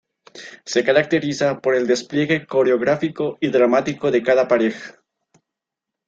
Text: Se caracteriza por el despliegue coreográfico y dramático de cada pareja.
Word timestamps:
Se 0.65 0.83
caracteriza 0.83 1.59
por 1.59 1.75
el 1.75 1.85
despliegue 1.85 2.47
coreográfico 2.47 3.37
y 3.39 3.49
dramático 3.49 4.09
de 4.09 4.23
cada 4.23 4.47
pareja. 4.47 4.95